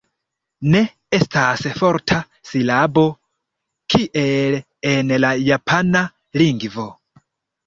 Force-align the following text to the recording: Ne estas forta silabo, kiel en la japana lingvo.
Ne 0.75 0.79
estas 1.17 1.67
forta 1.81 2.17
silabo, 2.51 3.03
kiel 3.95 4.59
en 4.95 5.13
la 5.27 5.33
japana 5.51 6.05
lingvo. 6.45 6.89